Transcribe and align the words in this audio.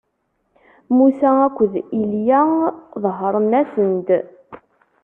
Musa 0.95 1.29
akked 1.47 1.73
Ilya 2.01 2.41
ḍehren-asen-d. 3.03 4.07